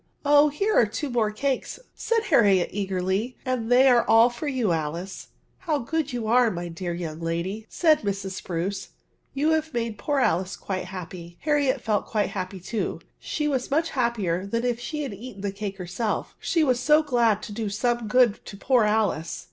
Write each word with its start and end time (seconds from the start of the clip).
'* 0.19 0.25
Oh, 0.25 0.49
here 0.49 0.73
are 0.73 0.87
two 0.87 1.11
more 1.11 1.29
cakes," 1.29 1.79
said 1.93 2.23
Haziiet, 2.31 2.69
eagerly, 2.71 3.37
'^ 3.39 3.41
and 3.45 3.71
they 3.71 3.87
are 3.87 4.03
all 4.09 4.31
for 4.31 4.47
you, 4.47 4.69
AHce.''" 4.73 5.27
How 5.67 5.77
good 5.77 6.11
you 6.11 6.25
are, 6.25 6.49
my 6.49 6.69
dear 6.69 6.91
young 6.91 7.19
lady," 7.19 7.67
said 7.69 7.99
Mrs. 8.01 8.31
Spruce," 8.31 8.89
you 9.35 9.51
have 9.51 9.75
made 9.75 9.99
poor 9.99 10.17
Alice 10.17 10.57
quite 10.57 10.85
happy." 10.85 11.37
Harriet 11.41 11.81
felt 11.81 12.07
quite 12.07 12.31
happy 12.31 12.59
too: 12.59 12.99
she 13.19 13.47
was 13.47 13.69
much 13.69 13.89
happier 13.91 14.47
than 14.47 14.65
if 14.65 14.79
she 14.79 15.03
had. 15.03 15.13
eaten 15.13 15.41
the 15.41 15.51
cake 15.51 15.77
herself; 15.77 16.35
she 16.39 16.63
was 16.63 16.79
so 16.79 17.03
glad 17.03 17.43
to 17.43 17.51
do 17.51 17.69
some 17.69 18.07
good 18.07 18.43
to 18.45 18.57
poor 18.57 18.85
Alice. 18.85 19.39